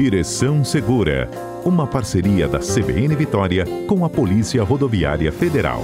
[0.00, 1.28] Direção Segura,
[1.64, 5.82] uma parceria da CBN Vitória com a Polícia Rodoviária Federal.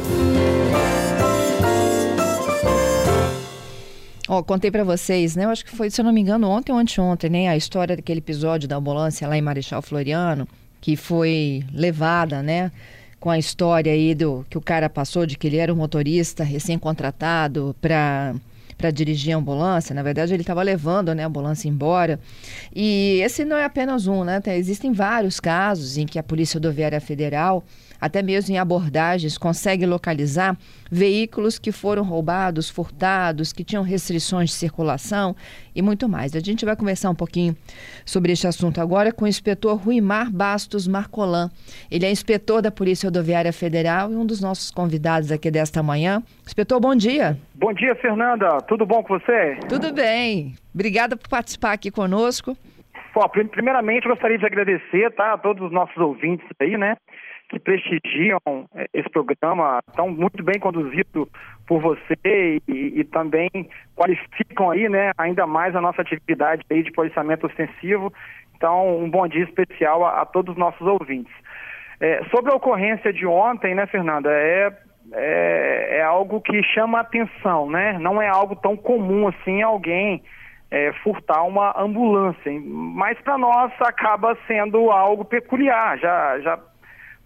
[4.28, 5.44] Ó, oh, contei para vocês, né?
[5.44, 7.48] Eu acho que foi, se eu não me engano, ontem ou anteontem, né?
[7.48, 10.46] A história daquele episódio da ambulância lá em Marechal Floriano,
[10.80, 12.70] que foi levada, né?
[13.18, 16.44] Com a história aí do que o cara passou de que ele era um motorista
[16.44, 18.36] recém-contratado para
[18.76, 19.94] para dirigir a ambulância.
[19.94, 22.18] Na verdade, ele estava levando né, a ambulância embora.
[22.74, 24.40] E esse não é apenas um, né?
[24.48, 27.64] Existem vários casos em que a Polícia Rodoviária Federal
[28.00, 30.56] até mesmo em abordagens, consegue localizar
[30.90, 35.34] veículos que foram roubados, furtados, que tinham restrições de circulação
[35.74, 36.34] e muito mais.
[36.36, 37.56] A gente vai conversar um pouquinho
[38.04, 41.50] sobre este assunto agora com o inspetor Ruimar Bastos Marcolan.
[41.90, 46.22] Ele é inspetor da Polícia Rodoviária Federal e um dos nossos convidados aqui desta manhã.
[46.46, 47.36] Inspetor, bom dia.
[47.54, 48.58] Bom dia, Fernanda.
[48.68, 49.58] Tudo bom com você?
[49.68, 50.54] Tudo bem.
[50.74, 52.56] Obrigada por participar aqui conosco.
[53.14, 56.96] Bom, primeiramente, gostaria de agradecer tá, a todos os nossos ouvintes aí, né?
[57.54, 58.40] Que prestigiam
[58.74, 61.28] é, esse programa, tão muito bem conduzido
[61.66, 63.48] por você e, e, também
[63.94, 68.12] qualificam aí, né, ainda mais a nossa atividade aí de policiamento ostensivo.
[68.56, 71.32] Então, um bom dia especial a, a todos os nossos ouvintes.
[72.00, 74.76] É, sobre a ocorrência de ontem, né, Fernanda, é,
[75.12, 77.96] é, é, algo que chama atenção, né?
[78.00, 80.24] Não é algo tão comum assim alguém
[80.70, 85.98] é, furtar uma ambulância, mas para nós acaba sendo algo peculiar.
[85.98, 86.58] Já, já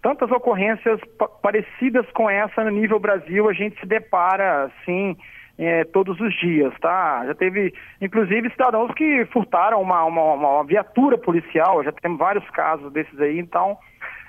[0.01, 0.99] tantas ocorrências
[1.41, 5.17] parecidas com essa no nível Brasil a gente se depara assim
[5.59, 7.25] é, todos os dias, tá?
[7.27, 12.89] Já teve, inclusive, cidadãos que furtaram uma, uma, uma viatura policial, já temos vários casos
[12.93, 13.77] desses aí, então,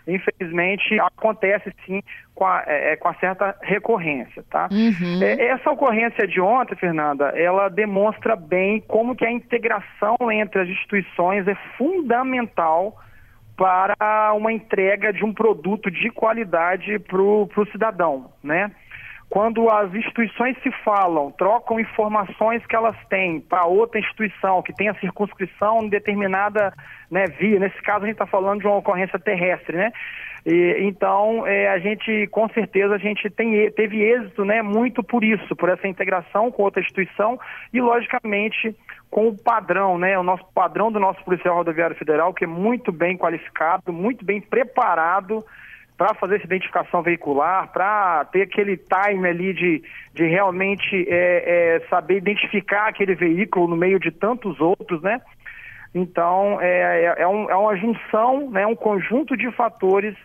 [0.09, 2.03] infelizmente, acontece sim
[2.34, 4.69] com a, é, é com a certa recorrência, tá?
[4.73, 5.23] Uhum.
[5.23, 10.69] É, essa ocorrência de ontem, Fernanda, ela demonstra bem como que a integração entre as
[10.69, 12.99] instituições é fundamental
[13.61, 18.70] para uma entrega de um produto de qualidade para o cidadão, né?
[19.28, 24.88] Quando as instituições se falam, trocam informações que elas têm para outra instituição que tem
[24.88, 26.72] a circunscrição em determinada
[27.10, 29.93] né, via, nesse caso a gente está falando de uma ocorrência terrestre, né?
[30.47, 35.22] E, então, é, a gente, com certeza, a gente tem, teve êxito né, muito por
[35.22, 37.38] isso, por essa integração com outra instituição
[37.75, 38.75] e, logicamente,
[39.10, 42.93] com o padrão, né, o nosso padrão do nosso policial rodoviário federal, que é muito
[42.93, 45.44] bem qualificado, muito bem preparado
[45.98, 49.82] para fazer essa identificação veicular, para ter aquele time ali de,
[50.15, 55.20] de realmente é, é, saber identificar aquele veículo no meio de tantos outros, né?
[55.94, 60.16] Então, é, é, é, um, é uma junção, né, um conjunto de fatores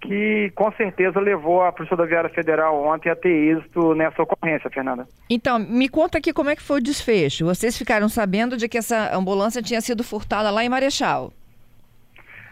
[0.00, 5.06] que com certeza levou a Polícia Rodoviária Federal ontem a ter êxito nessa ocorrência, Fernanda.
[5.30, 7.46] Então, me conta aqui como é que foi o desfecho.
[7.46, 11.32] Vocês ficaram sabendo de que essa ambulância tinha sido furtada lá em Marechal?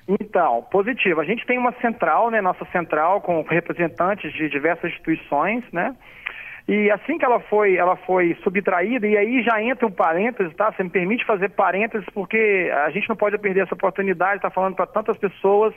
[0.09, 1.21] Então, positivo.
[1.21, 5.95] A gente tem uma central, né, nossa central com representantes de diversas instituições, né?
[6.67, 10.73] E assim que ela foi, ela foi subtraída, e aí já entra um parênteses, tá?
[10.73, 14.77] Você me permite fazer parênteses, porque a gente não pode perder essa oportunidade, está falando
[14.77, 15.75] para tantas pessoas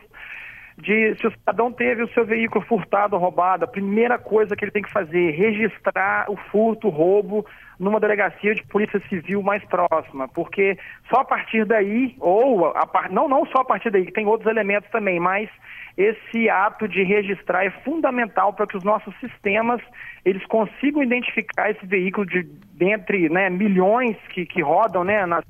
[0.77, 4.65] de se o cidadão teve o seu veículo furtado ou roubado, a primeira coisa que
[4.65, 7.45] ele tem que fazer é registrar o furto, o roubo
[7.79, 10.77] numa delegacia de polícia civil mais próxima, porque
[11.09, 14.49] só a partir daí, ou a, não, não só a partir daí, que tem outros
[14.49, 15.49] elementos também, mas
[15.97, 19.81] esse ato de registrar é fundamental para que os nossos sistemas
[20.25, 22.43] eles consigam identificar esse veículo de
[22.73, 25.45] dentre né, milhões que, que rodam né, nas,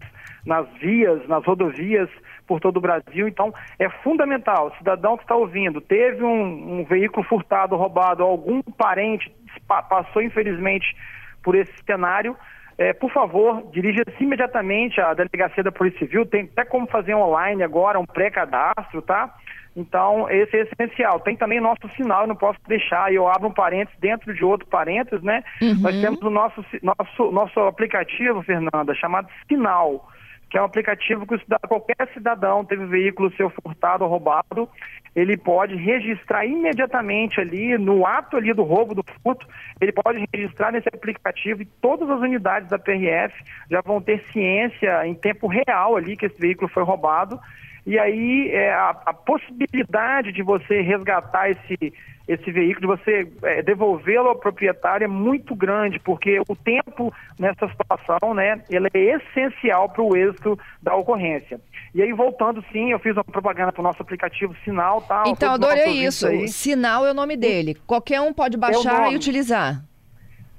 [0.46, 2.10] nas vias, nas rodovias
[2.48, 3.28] por todo o Brasil.
[3.28, 8.62] Então, é fundamental, o cidadão que está ouvindo, teve um, um veículo furtado, roubado, algum
[8.62, 9.34] parente
[9.68, 10.96] passou, infelizmente,
[11.42, 12.36] por esse cenário,
[12.78, 16.26] é, por favor, dirija-se imediatamente à delegacia da Polícia Civil.
[16.26, 19.34] Tem até como fazer online agora, um pré-cadastro, tá?
[19.76, 21.20] Então, esse é essencial.
[21.20, 24.68] Tem também nosso sinal, eu não posso deixar, eu abro um parênteses dentro de outro
[24.68, 25.44] parênteses, né?
[25.62, 25.82] Uhum.
[25.82, 30.10] Nós temos o nosso, nosso, nosso aplicativo, Fernanda, chamado Sinal
[30.56, 34.70] que é um aplicativo que qualquer cidadão teve o veículo seu furtado ou roubado,
[35.14, 39.46] ele pode registrar imediatamente ali, no ato ali do roubo, do furto,
[39.82, 43.36] ele pode registrar nesse aplicativo e todas as unidades da PRF
[43.70, 47.38] já vão ter ciência em tempo real ali que esse veículo foi roubado.
[47.86, 51.94] E aí é, a, a possibilidade de você resgatar esse
[52.28, 57.68] esse veículo, de você é, devolvê-lo ao proprietário é muito grande, porque o tempo nessa
[57.68, 61.60] situação, né, ele é essencial para o êxito da ocorrência.
[61.94, 65.24] E aí, voltando, sim, eu fiz uma propaganda para o nosso aplicativo Sinal, tá?
[65.28, 66.28] Então, adorei isso.
[66.28, 66.48] Aí.
[66.48, 67.78] Sinal é o nome dele.
[67.86, 69.82] Qualquer um pode baixar é e utilizar.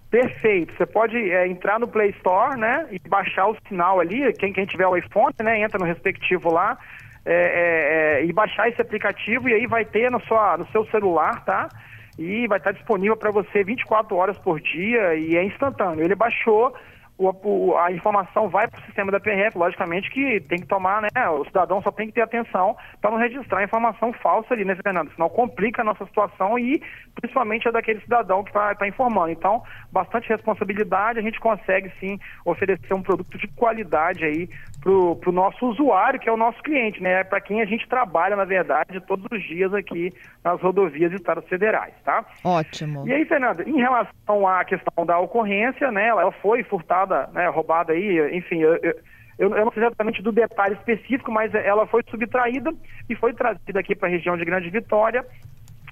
[0.09, 0.73] Perfeito.
[0.77, 4.33] Você pode é, entrar no Play Store, né, e baixar o sinal ali.
[4.35, 6.79] Quem, quem tiver o iPhone, né, entra no respectivo lá
[7.27, 10.87] é, é, é, e baixar esse aplicativo e aí vai ter no, sua, no seu
[10.87, 11.69] celular, tá?
[12.17, 16.05] E vai estar disponível para você 24 horas por dia e é instantâneo.
[16.05, 16.73] Ele baixou,
[17.19, 21.29] o, a informação vai para o sistema da PRF, logicamente que tem que tomar, né?
[21.31, 25.13] O cidadão só tem que ter atenção para não registrar informação falsa ali, né, Fernando?
[25.13, 26.83] Senão complica a nossa situação e
[27.15, 29.31] principalmente a daquele cidadão que está tá informando.
[29.31, 34.49] Então, bastante responsabilidade, a gente consegue sim oferecer um produto de qualidade aí
[34.81, 37.25] para o nosso usuário, que é o nosso cliente, né?
[37.25, 40.13] Para quem a gente trabalha, na verdade, todos os dias aqui
[40.45, 42.25] nas rodovias e estados federais, tá?
[42.45, 43.07] Ótimo.
[43.07, 46.07] E aí, Fernanda, em relação à questão da ocorrência, né?
[46.09, 47.49] Ela foi furtada, né?
[47.49, 48.95] Roubada aí, enfim, eu, eu
[49.39, 52.73] eu, não sei exatamente do detalhe específico, mas ela foi subtraída
[53.07, 55.27] e foi trazida aqui para a região de Grande Vitória.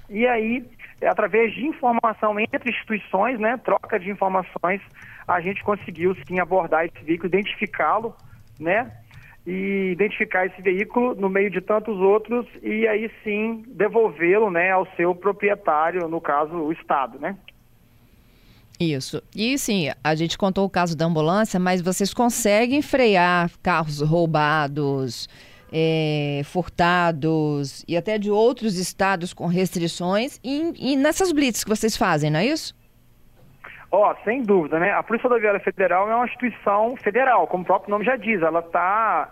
[0.08, 0.64] E aí,
[1.02, 4.80] através de informação entre instituições, né, troca de informações,
[5.28, 8.16] a gente conseguiu sim abordar esse veículo, identificá-lo
[8.58, 8.90] né?
[9.46, 14.86] E identificar esse veículo no meio de tantos outros e aí sim devolvê-lo, né, ao
[14.96, 17.36] seu proprietário, no caso, o Estado, né?
[18.78, 19.22] Isso.
[19.34, 25.28] E sim, a gente contou o caso da ambulância, mas vocês conseguem frear carros roubados,
[25.72, 31.96] é, furtados e até de outros estados com restrições e, e nessas blitz que vocês
[31.96, 32.74] fazem, não é isso?
[33.90, 34.90] Ó, oh, sem dúvida, né?
[34.90, 38.42] A Polícia Rodoviária Federal é uma instituição federal, como o próprio nome já diz.
[38.42, 38.64] Ela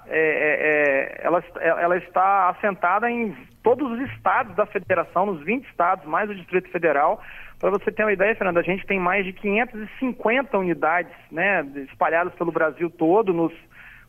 [0.06, 5.64] é, é, é ela, ela está assentada em todos os estados da federação, nos 20
[5.67, 7.23] estados, mais o Distrito Federal.
[7.59, 12.35] Para você ter uma ideia, Fernanda, a gente tem mais de 550 unidades, né, espalhadas
[12.35, 13.53] pelo Brasil todo, nos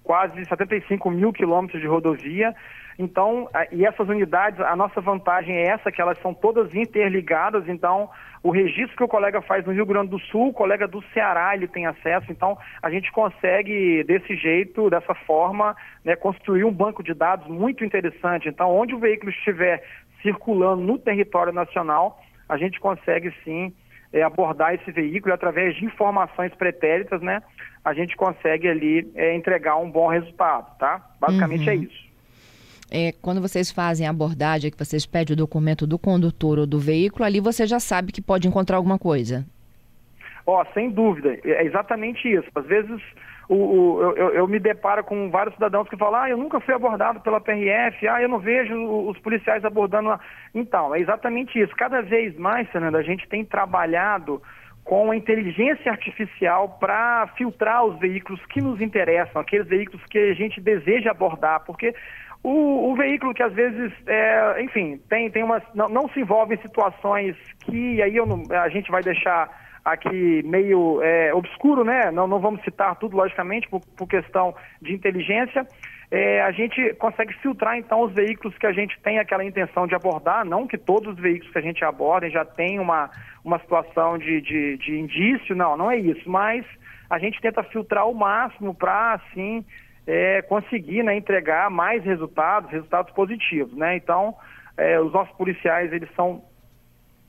[0.03, 2.53] quase 75 mil quilômetros de rodovia.
[3.00, 8.09] Então, e essas unidades, a nossa vantagem é essa, que elas são todas interligadas, então
[8.44, 11.55] o registro que o colega faz no Rio Grande do Sul, o colega do Ceará
[11.55, 17.01] ele tem acesso, então a gente consegue desse jeito, dessa forma, né, construir um banco
[17.01, 18.47] de dados muito interessante.
[18.47, 19.83] Então, onde o veículo estiver
[20.21, 23.73] circulando no território nacional, a gente consegue sim
[24.13, 27.44] é, abordar esse veículo através de informações pretéritas, né,
[27.83, 31.01] a gente consegue ali é, entregar um bom resultado, tá?
[31.19, 31.80] Basicamente é uhum.
[31.80, 32.13] é isso
[32.94, 36.80] é, quando vocês fazem a abordagem, que vocês pedem o documento do condutor ou do
[36.80, 39.44] veículo, ali você já sabe que pode encontrar alguma coisa.
[40.45, 42.48] Ó, oh, sem dúvida, é exatamente isso.
[42.54, 43.01] Às vezes
[43.49, 46.73] o, o, eu, eu, me deparo com vários cidadãos que falam, ah, eu nunca fui
[46.73, 48.73] abordado pela PRF, ah, eu não vejo
[49.07, 50.17] os policiais abordando.
[50.53, 51.75] Então, é exatamente isso.
[51.75, 54.41] Cada vez mais, Fernanda, a gente tem trabalhado
[54.83, 60.33] com a inteligência artificial para filtrar os veículos que nos interessam, aqueles veículos que a
[60.33, 61.95] gente deseja abordar, porque
[62.43, 66.55] o, o, veículo que às vezes, é, enfim, tem, tem uma, não, não, se envolve
[66.55, 69.49] em situações que aí não, a gente vai deixar
[69.83, 72.12] aqui meio é, obscuro, né?
[72.12, 75.68] Não, não vamos citar tudo, logicamente, por, por questão de inteligência.
[76.09, 79.95] É, a gente consegue filtrar então os veículos que a gente tem aquela intenção de
[79.95, 83.09] abordar, não que todos os veículos que a gente aborda já tem uma,
[83.44, 86.63] uma situação de, de, de indício, não, não é isso, mas
[87.09, 89.65] a gente tenta filtrar o máximo para, assim,
[90.06, 93.75] é, conseguir né, entregar mais resultados, resultados positivos.
[93.75, 93.95] Né?
[93.95, 94.36] Então,
[94.77, 96.44] é, os nossos policiais, eles são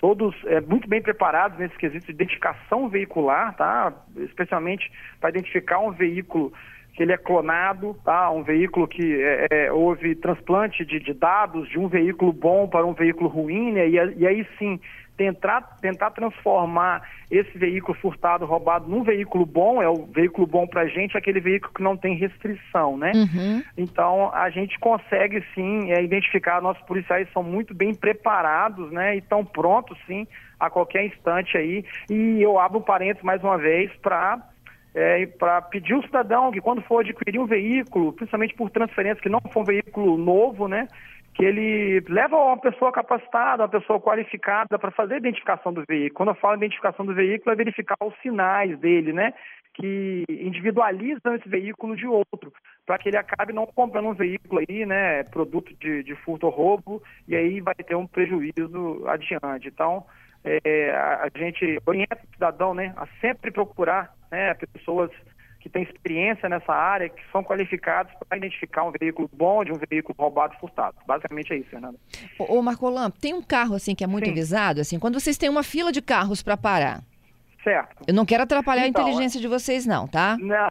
[0.04, 3.90] todos é, muito bem preparados nesse quesito de identificação veicular, tá?
[4.18, 6.52] especialmente para identificar um veículo
[6.92, 8.30] que ele é clonado, tá?
[8.30, 12.84] um veículo que é, é, houve transplante de, de, dados de um veículo bom para
[12.84, 13.88] um veículo ruim, né?
[13.88, 14.78] e, e aí sim
[15.16, 20.82] tentar, tentar transformar esse veículo furtado, roubado, num veículo bom, é o veículo bom para
[20.82, 23.12] a gente, é aquele veículo que não tem restrição, né?
[23.14, 23.62] Uhum.
[23.76, 29.14] Então, a gente consegue sim é, identificar, nossos policiais são muito bem preparados, né?
[29.14, 30.26] E estão prontos, sim,
[30.58, 31.84] a qualquer instante aí.
[32.10, 34.40] E eu abro um parênteses mais uma vez para
[34.94, 39.28] é, para pedir ao cidadão que quando for adquirir um veículo, principalmente por transferência, que
[39.28, 40.86] não for um veículo novo, né,
[41.34, 46.14] que ele leva uma pessoa capacitada, uma pessoa qualificada para fazer a identificação do veículo.
[46.14, 49.34] Quando eu falo identificação do veículo, é verificar os sinais dele, né?
[49.74, 52.52] Que individualizam esse veículo de outro,
[52.86, 55.24] para que ele acabe não comprando um veículo aí, né?
[55.24, 59.66] Produto de, de furto ou roubo, e aí vai ter um prejuízo adiante.
[59.66, 60.06] Então,
[60.44, 62.94] é, a gente orienta o cidadão, né?
[62.96, 65.10] A sempre procurar né, pessoas
[65.64, 69.78] que têm experiência nessa área, que são qualificados para identificar um veículo bom de um
[69.88, 70.94] veículo roubado furtado.
[71.06, 71.98] Basicamente é isso, Fernanda.
[72.38, 74.32] Ô, Marcolan, tem um carro assim que é muito Sim.
[74.32, 77.02] avisado, assim, quando vocês têm uma fila de carros para parar.
[77.62, 78.04] Certo.
[78.06, 80.36] Eu não quero atrapalhar então, a inteligência de vocês, não, tá?
[80.44, 80.68] Não.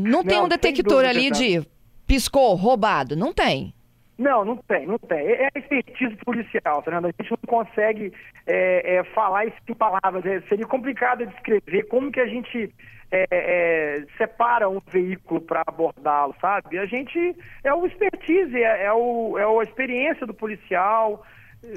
[0.00, 1.62] Não tem não, um detector ali de
[2.06, 3.14] piscou, roubado.
[3.14, 3.74] Não tem.
[4.16, 5.18] Não, não tem, não tem.
[5.18, 7.06] É, é expertise policial, Fernando.
[7.06, 8.10] A gente não consegue
[8.46, 10.24] é, é, falar isso em palavras.
[10.24, 12.72] É, seria complicado descrever como que a gente
[13.14, 16.78] é, é, separa um veículo para abordá-lo, sabe?
[16.78, 21.24] A gente é o expertise, é, é, o, é a experiência do policial,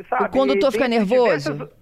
[0.10, 0.26] sabe?
[0.26, 1.54] O condutor fica nervoso?
[1.54, 1.78] Diversas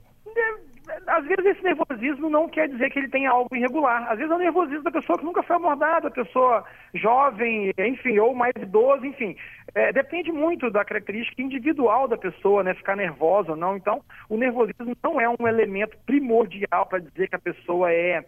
[1.07, 4.09] às vezes esse nervosismo não quer dizer que ele tem algo irregular.
[4.12, 8.17] Às vezes é o nervosismo da pessoa que nunca foi abordada, a pessoa jovem, enfim,
[8.19, 9.35] ou mais idoso, enfim.
[9.74, 12.74] É, depende muito da característica individual da pessoa, né?
[12.74, 13.75] Ficar nervosa ou não.
[13.75, 18.24] Então, o nervosismo não é um elemento primordial para dizer que a pessoa é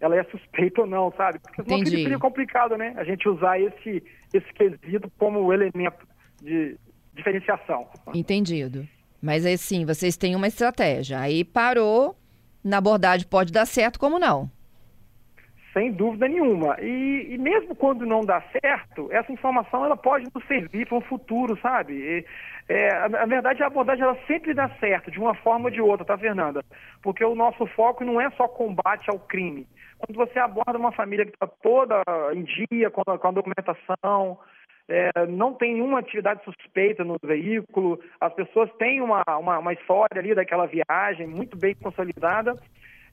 [0.00, 1.38] ela é suspeita ou não, sabe?
[1.38, 2.02] Porque senão Entendi.
[2.02, 2.94] seria complicado, né?
[2.96, 4.02] A gente usar esse,
[4.32, 6.06] esse quesito como elemento
[6.42, 6.76] de
[7.14, 7.86] diferenciação.
[8.14, 8.88] Entendido.
[9.20, 11.20] Mas aí sim, vocês têm uma estratégia.
[11.20, 12.16] Aí parou,
[12.64, 14.50] na abordagem pode dar certo, como não?
[15.72, 16.76] Sem dúvida nenhuma.
[16.80, 21.02] E, e, mesmo quando não dá certo, essa informação ela pode nos servir para um
[21.02, 21.94] futuro, sabe?
[21.94, 22.26] E,
[22.68, 25.80] é, a, a, verdade, a abordagem ela sempre dá certo, de uma forma ou de
[25.80, 26.64] outra, tá, Fernanda?
[27.02, 29.66] Porque o nosso foco não é só combate ao crime.
[29.98, 32.02] Quando você aborda uma família que está toda
[32.34, 34.38] em dia com a, com a documentação,
[34.88, 40.18] é, não tem nenhuma atividade suspeita no veículo, as pessoas têm uma, uma, uma história
[40.18, 42.56] ali daquela viagem muito bem consolidada,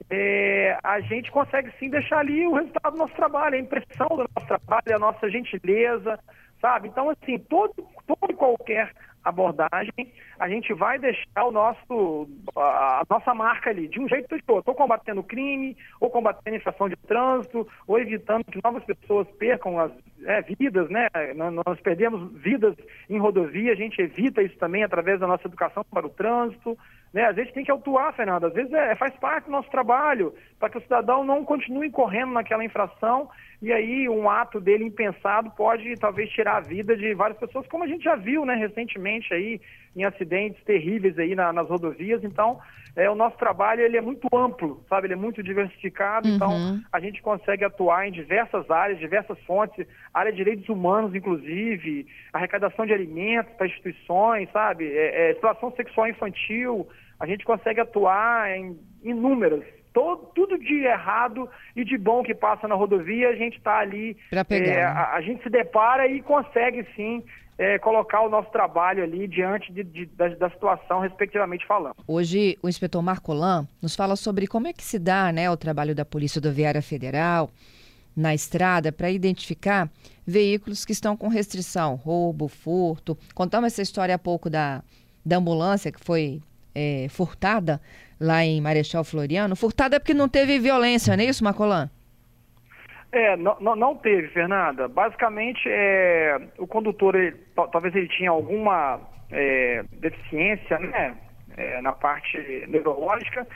[0.09, 4.29] é, a gente consegue sim deixar ali o resultado do nosso trabalho, a impressão do
[4.35, 6.19] nosso trabalho, a nossa gentileza,
[6.61, 6.87] sabe?
[6.87, 7.73] Então, assim, todo,
[8.05, 8.91] todo qualquer
[9.27, 14.37] abordagem, a gente vai deixar o nosso, a nossa marca ali, de um jeito ou
[14.37, 19.27] de outro, ou combatendo crime, ou combatendo infração de trânsito, ou evitando que novas pessoas
[19.37, 19.91] percam as
[20.23, 21.07] é, vidas, né?
[21.35, 22.75] Nós perdemos vidas
[23.09, 26.77] em rodovia, a gente evita isso também através da nossa educação para o trânsito,
[27.13, 27.25] né?
[27.25, 30.69] Às vezes tem que autuar, Fernando, às vezes é, faz parte do nosso trabalho, para
[30.69, 33.29] que o cidadão não continue correndo naquela infração
[33.61, 37.83] e aí um ato dele impensado pode talvez tirar a vida de várias pessoas, como
[37.83, 39.59] a gente já viu, né, recentemente aí
[39.95, 42.23] em acidentes terríveis aí na, nas rodovias.
[42.23, 42.59] Então,
[42.95, 45.07] é, o nosso trabalho ele é muito amplo, sabe?
[45.07, 46.27] Ele é muito diversificado.
[46.27, 46.75] Então, uhum.
[46.75, 52.05] Então, a gente consegue atuar em diversas áreas, diversas fontes, área de direitos humanos, inclusive,
[52.33, 54.85] arrecadação de alimentos para instituições, sabe?
[54.85, 56.87] É, é, exploração sexual infantil.
[57.19, 59.63] A gente consegue atuar em inúmeras
[59.97, 64.15] todo, tudo de errado e de bom que passa na rodovia, a gente está ali.
[64.47, 67.23] Pegar, é, a, a, gente se depara e consegue sim
[67.57, 71.95] é, colocar o nosso trabalho ali diante de, de, da, da, situação, respectivamente falando.
[72.07, 75.95] Hoje, o inspetor Marcolan nos fala sobre como é que se dá né, o trabalho
[75.95, 77.49] da Polícia Rodoviária Federal
[78.15, 79.89] na estrada para identificar
[80.27, 83.17] veículos que estão com restrição, roubo, furto.
[83.33, 84.83] Contamos essa história há pouco da,
[85.25, 86.39] da ambulância que foi
[86.77, 87.81] é, furtada
[88.19, 89.55] lá em Marechal Floriano.
[89.55, 91.89] Furtada é porque não teve violência, não é isso, Macolan?
[93.11, 94.87] É, não, não teve, Fernanda.
[94.87, 97.35] Basicamente, é, o condutor, ele,
[97.71, 98.99] talvez ele tinha alguma
[99.31, 101.15] é, deficiência né,
[101.55, 103.47] é, na parte neurológica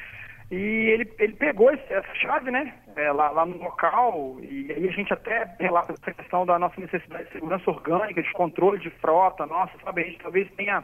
[0.49, 4.87] e ele, ele pegou esse, essa chave né, é, lá, lá, no local e aí
[4.87, 8.89] a gente até relata essa questão da nossa necessidade de segurança orgânica, de controle de
[8.89, 10.83] frota, nossa, sabe, a gente talvez tenha,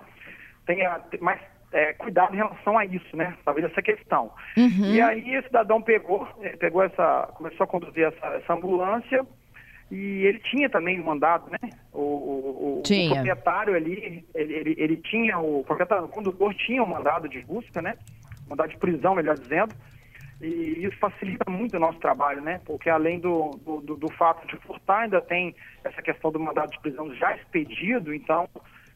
[0.65, 1.41] tenha mais
[1.71, 3.35] é, cuidado em relação a isso, né?
[3.43, 4.31] Talvez essa questão.
[4.55, 4.93] Uhum.
[4.93, 9.25] E aí esse cidadão pegou, é, pegou essa, começou a conduzir essa, essa ambulância
[9.91, 11.69] e ele tinha também um mandado, né?
[11.93, 16.83] O, o, o, o proprietário ali, ele, ele, ele, tinha, o proprietário, o condutor tinha
[16.83, 17.97] um mandado de busca, né?
[18.49, 19.73] Mandado de prisão, melhor dizendo.
[20.41, 22.61] E isso facilita muito o nosso trabalho, né?
[22.65, 26.79] Porque além do, do, do fato de furtar, ainda tem essa questão do mandado de
[26.79, 28.47] prisão já expedido, então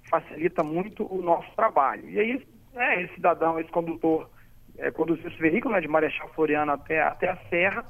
[0.09, 2.07] facilita muito o nosso trabalho.
[2.09, 4.29] E aí é, esse cidadão, esse condutor,
[4.77, 7.85] é, conduziu esse veículo né, de Marechal Floriano até, até a Serra,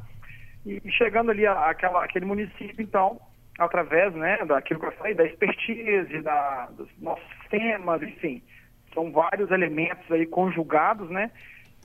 [0.65, 3.19] e, e chegando ali àquela, àquele município, então,
[3.57, 8.41] através né, daquilo que eu falei, da expertise, da, dos nossos sistemas, enfim,
[8.93, 11.31] são vários elementos aí conjugados, né,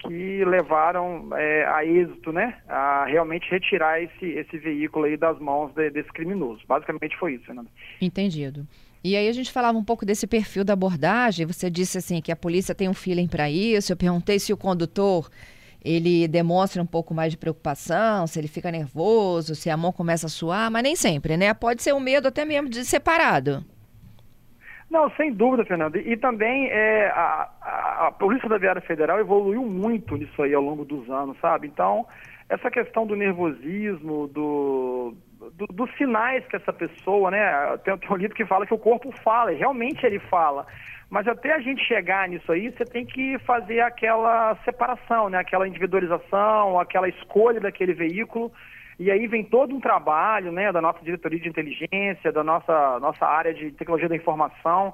[0.00, 5.73] que levaram é, a êxito, né, a realmente retirar esse, esse veículo aí das mãos
[5.75, 6.62] de, desse criminoso.
[6.67, 7.71] Basicamente foi isso, Fernanda.
[8.00, 8.67] Entendido.
[9.06, 11.46] E aí a gente falava um pouco desse perfil da abordagem.
[11.46, 13.92] Você disse assim que a polícia tem um feeling para isso.
[13.92, 15.30] Eu perguntei se o condutor
[15.80, 20.26] ele demonstra um pouco mais de preocupação, se ele fica nervoso, se a mão começa
[20.26, 21.54] a suar, mas nem sempre, né?
[21.54, 23.64] Pode ser um medo até mesmo de separado.
[24.90, 25.98] Não, sem dúvida, Fernando.
[25.98, 28.48] E também é, a, a, a Polícia
[28.80, 31.68] Federal evoluiu muito nisso aí ao longo dos anos, sabe?
[31.68, 32.04] Então,
[32.48, 35.14] essa questão do nervosismo, do,
[35.55, 37.76] do, dos sinais que essa pessoa, né?
[37.85, 40.67] Tem, tem um livro que fala que o corpo fala, e realmente ele fala.
[41.09, 45.38] Mas até a gente chegar nisso aí, você tem que fazer aquela separação, né?
[45.38, 48.53] Aquela individualização, aquela escolha daquele veículo.
[48.99, 50.73] E aí vem todo um trabalho, né?
[50.73, 54.93] Da nossa diretoria de inteligência, da nossa, nossa área de tecnologia da informação.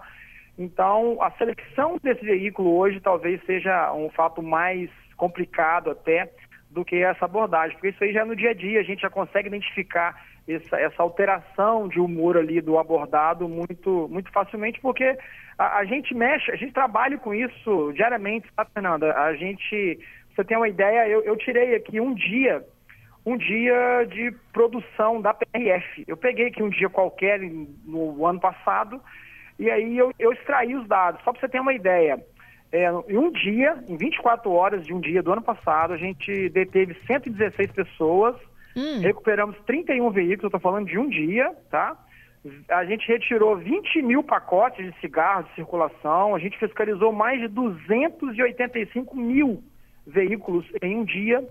[0.58, 6.30] Então, a seleção desse veículo hoje talvez seja um fato mais complicado até
[6.72, 9.02] do que essa abordagem, porque isso aí já é no dia a dia, a gente
[9.02, 10.14] já consegue identificar
[10.48, 15.16] essa, essa alteração de humor ali do abordado muito, muito facilmente, porque
[15.58, 19.14] a, a, gente mexe, a gente trabalha com isso diariamente, tá, Fernanda?
[19.14, 19.98] A gente,
[20.34, 22.64] você tem uma ideia, eu, eu tirei aqui um dia,
[23.24, 26.04] um dia de produção da PRF.
[26.06, 29.00] Eu peguei aqui um dia qualquer no ano passado,
[29.58, 32.18] e aí eu, eu extraí os dados, só para você ter uma ideia.
[32.72, 36.48] É, em um dia, em 24 horas de um dia do ano passado, a gente
[36.48, 38.34] deteve 116 pessoas,
[38.76, 39.00] hum.
[39.00, 41.96] recuperamos 31 veículos, eu estou falando de um dia, tá?
[42.68, 47.48] A gente retirou 20 mil pacotes de cigarros de circulação, a gente fiscalizou mais de
[47.48, 49.62] 285 mil
[50.06, 51.46] veículos em um dia,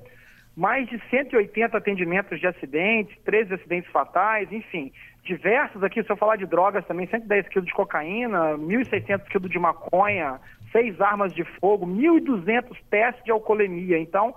[0.56, 4.92] mais de 180 atendimentos de acidentes, 13 acidentes fatais, enfim,
[5.24, 9.60] diversos aqui, se eu falar de drogas também, 110 quilos de cocaína, 1.600 quilos de
[9.60, 10.40] maconha,
[10.72, 14.00] seis armas de fogo, 1.200 testes de alcoolemia.
[14.00, 14.36] Então,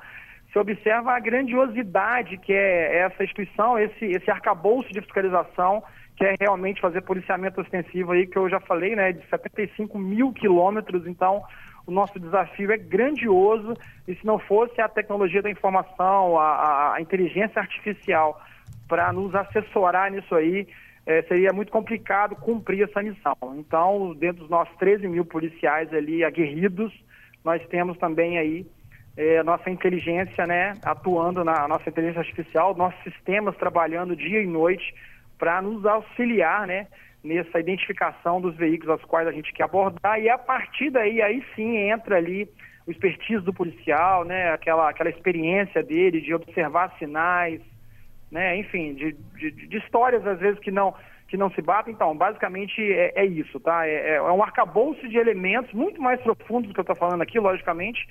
[0.55, 5.83] se observa a grandiosidade que é essa instituição, esse, esse arcabouço de fiscalização,
[6.17, 10.33] que é realmente fazer policiamento ostensivo aí, que eu já falei, né, de 75 mil
[10.33, 11.09] quilômetros.
[11.09, 11.43] Então,
[11.85, 13.75] o nosso desafio é grandioso
[14.07, 18.41] e se não fosse a tecnologia da informação, a, a inteligência artificial
[18.87, 20.69] para nos assessorar nisso aí,
[21.05, 23.37] é, seria muito complicado cumprir essa missão.
[23.57, 26.93] Então, dentro dos nossos 13 mil policiais ali aguerridos,
[27.45, 28.65] nós temos também aí
[29.17, 34.95] é, nossa inteligência, né, atuando na nossa inteligência artificial, nossos sistemas trabalhando dia e noite
[35.39, 36.87] para nos auxiliar, né,
[37.23, 41.43] nessa identificação dos veículos aos quais a gente quer abordar e a partir daí aí
[41.55, 42.49] sim entra ali
[42.87, 47.61] o expertise do policial, né, aquela aquela experiência dele de observar sinais,
[48.35, 48.57] né?
[48.57, 50.93] Enfim, de, de, de, histórias às vezes que não
[51.29, 51.95] que não se batem.
[51.95, 53.87] Então, basicamente é, é isso, tá?
[53.87, 57.39] É, é, um arcabouço de elementos muito mais profundos do que eu estou falando aqui,
[57.39, 58.07] logicamente,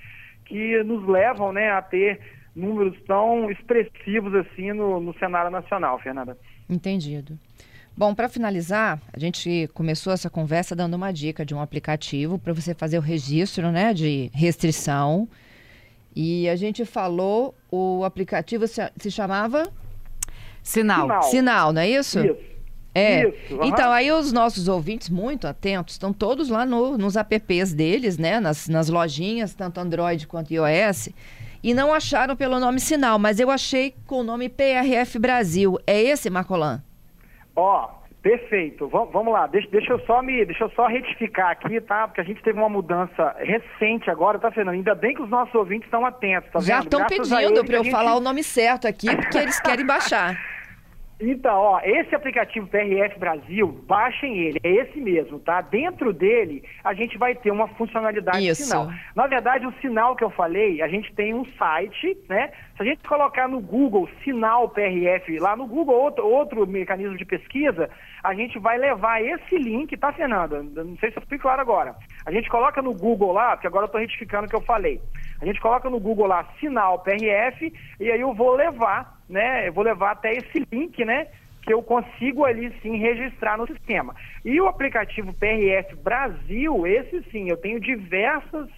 [0.46, 2.20] que nos levam, né, a ter
[2.56, 6.38] números tão expressivos assim no, no cenário nacional, Fernanda.
[6.70, 7.38] Entendido.
[7.96, 12.54] Bom, para finalizar, a gente começou essa conversa dando uma dica de um aplicativo para
[12.54, 15.28] você fazer o registro, né, de restrição.
[16.15, 19.72] E a gente falou, o aplicativo se, se chamava
[20.63, 21.02] Sinal.
[21.02, 21.24] Sinal.
[21.24, 22.20] Sinal, não é isso?
[22.20, 22.53] Isso.
[22.95, 23.27] É.
[23.27, 23.63] Isso, uhum.
[23.65, 28.39] Então, aí os nossos ouvintes, muito atentos, estão todos lá no, nos apps deles, né?
[28.39, 31.10] Nas, nas lojinhas, tanto Android quanto iOS.
[31.63, 35.79] E não acharam pelo nome Sinal, mas eu achei com o nome PRF Brasil.
[35.88, 36.84] É esse, Marcolan?
[37.56, 37.89] Ó,
[38.23, 38.88] Perfeito.
[38.88, 39.47] vamos lá.
[39.47, 42.08] Deixa, deixa, eu só me, deixa eu só retificar aqui, tá?
[42.08, 44.75] Porque a gente teve uma mudança recente agora, tá, Fernando?
[44.75, 47.91] Ainda bem que os nossos ouvintes estão atentos, tá Já estão pedindo para eu gente...
[47.91, 50.38] falar o nome certo aqui, porque eles querem baixar.
[51.26, 55.62] Então, ó, esse aplicativo PRF Brasil, baixem ele, é esse mesmo, tá?
[55.62, 58.62] Dentro dele, a gente vai ter uma funcionalidade Isso.
[58.62, 58.92] de sinal.
[59.16, 62.52] Na verdade, o sinal que eu falei, a gente tem um site, né?
[62.76, 67.24] Se a gente colocar no Google sinal PRF, lá no Google, outro, outro mecanismo de
[67.24, 67.90] pesquisa,
[68.22, 70.62] a gente vai levar esse link, tá, Fernanda?
[70.62, 71.96] Não sei se eu fui claro agora.
[72.26, 75.00] A gente coloca no Google lá, porque agora eu estou retificando o que eu falei.
[75.42, 79.67] A gente coloca no Google lá sinal PRF e aí eu vou levar, né?
[79.67, 81.28] Eu vou levar até esse link, né?
[81.63, 84.15] Que eu consigo ali sim registrar no sistema.
[84.46, 88.69] E o aplicativo PRF Brasil, esse sim, eu tenho diversas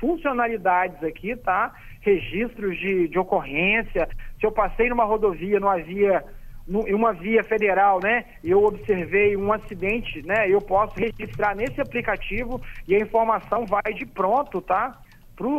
[0.00, 1.72] funcionalidades aqui, tá?
[2.00, 4.08] Registros de, de ocorrência.
[4.40, 6.24] Se eu passei numa rodovia, não havia
[6.68, 12.60] em uma via federal, né, eu observei um acidente, né, eu posso registrar nesse aplicativo
[12.86, 14.98] e a informação vai de pronto, tá?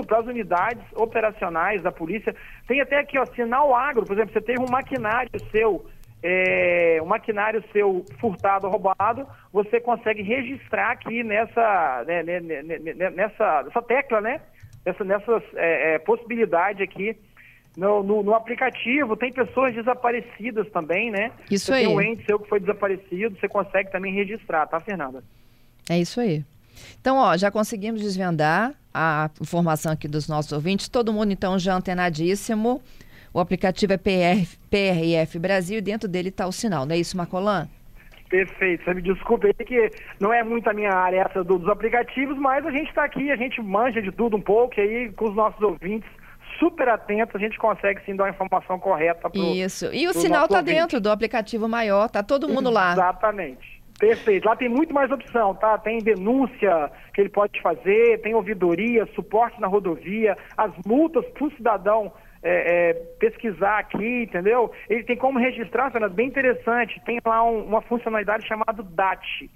[0.05, 2.35] Para as unidades operacionais da polícia.
[2.67, 5.85] Tem até aqui, ó, sinal agro, por exemplo, você tem um maquinário seu,
[6.21, 13.63] é, um maquinário seu furtado, roubado, você consegue registrar aqui nessa, né, né, né, nessa,
[13.63, 14.41] nessa tecla, né?
[14.85, 17.15] Nessa, nessas é, é, possibilidade aqui
[17.77, 21.31] no, no, no, aplicativo tem pessoas desaparecidas também, né?
[21.49, 21.85] Isso você aí.
[21.85, 25.23] Tem um ente seu que foi desaparecido, você consegue também registrar, tá, Fernanda?
[25.89, 26.43] É isso aí.
[26.99, 30.89] Então, ó, já conseguimos desvendar a informação aqui dos nossos ouvintes.
[30.89, 32.81] Todo mundo, então, já antenadíssimo.
[33.33, 37.15] O aplicativo é PR, PRF Brasil e dentro dele está o sinal, não é isso,
[37.15, 37.67] Marcolan?
[38.29, 38.83] Perfeito.
[38.83, 42.37] Você me desculpe aí que não é muito a minha área essa do, dos aplicativos,
[42.37, 45.25] mas a gente está aqui, a gente manja de tudo um pouco, e aí com
[45.29, 46.09] os nossos ouvintes
[46.59, 49.93] super atento, a gente consegue sim dar a informação correta para Isso.
[49.93, 52.93] E o sinal está dentro do aplicativo maior, tá todo mundo lá.
[52.93, 53.78] Exatamente.
[53.99, 54.45] Perfeito.
[54.47, 55.77] Lá tem muito mais opção, tá?
[55.77, 61.51] Tem denúncia que ele pode fazer, tem ouvidoria, suporte na rodovia, as multas para o
[61.51, 64.71] cidadão é, é, pesquisar aqui, entendeu?
[64.89, 67.01] Ele tem como registrar, Fernando, bem interessante.
[67.05, 69.49] Tem lá um, uma funcionalidade chamada DAT,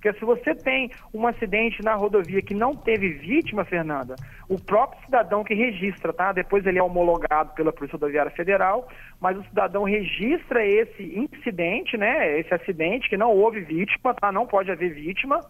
[0.00, 4.14] Porque se você tem um acidente na rodovia que não teve vítima, Fernanda,
[4.48, 6.32] o próprio cidadão que registra, tá?
[6.32, 8.88] Depois ele é homologado pela Polícia Rodoviária Federal,
[9.20, 12.38] mas o cidadão registra esse incidente, né?
[12.38, 14.30] Esse acidente que não houve vítima, tá?
[14.30, 15.40] Não pode haver vítima,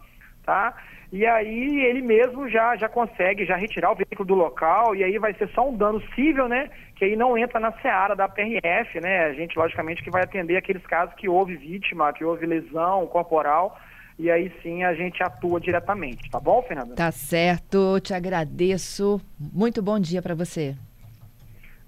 [0.43, 0.73] tá?
[1.11, 5.17] E aí ele mesmo já, já consegue já retirar o veículo do local e aí
[5.17, 6.69] vai ser só um dano civil, né?
[6.95, 9.25] Que aí não entra na seara da PRF, né?
[9.25, 13.75] A gente, logicamente, que vai atender aqueles casos que houve vítima, que houve lesão corporal,
[14.19, 16.93] e aí sim a gente atua diretamente, tá bom, Fernanda?
[16.93, 19.21] Tá certo, te agradeço.
[19.39, 20.75] Muito bom dia para você.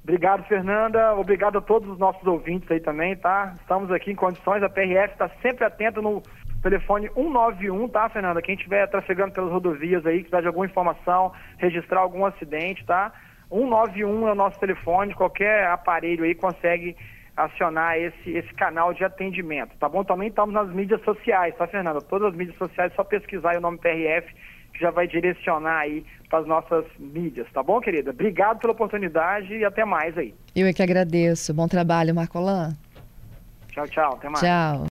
[0.01, 1.13] Obrigado, Fernanda.
[1.15, 3.55] Obrigado a todos os nossos ouvintes aí também, tá?
[3.61, 6.23] Estamos aqui em condições, a PRF está sempre atenta no
[6.63, 8.41] telefone 191, tá, Fernanda?
[8.41, 13.11] Quem estiver trafegando pelas rodovias aí, quiser de alguma informação, registrar algum acidente, tá?
[13.49, 16.95] 191 é o nosso telefone, qualquer aparelho aí consegue
[17.45, 20.03] acionar esse, esse canal de atendimento, tá bom?
[20.03, 22.01] Também estamos nas mídias sociais, tá, Fernanda?
[22.01, 24.33] Todas as mídias sociais, só pesquisar o nome PRF,
[24.73, 28.11] que já vai direcionar aí para as nossas mídias, tá bom, querida?
[28.11, 30.33] Obrigado pela oportunidade e até mais aí.
[30.55, 31.53] Eu é que agradeço.
[31.53, 32.75] Bom trabalho, Marcolan.
[33.71, 34.13] Tchau, tchau.
[34.15, 34.39] Até mais.
[34.39, 34.87] Tchau.